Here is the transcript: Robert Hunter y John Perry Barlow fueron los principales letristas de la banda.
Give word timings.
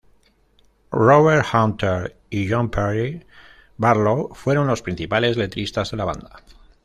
Robert 1.07 1.45
Hunter 1.53 2.17
y 2.31 2.49
John 2.51 2.71
Perry 2.71 3.23
Barlow 3.77 4.33
fueron 4.33 4.65
los 4.65 4.81
principales 4.81 5.37
letristas 5.37 5.91
de 5.91 5.97
la 5.97 6.05
banda. 6.05 6.41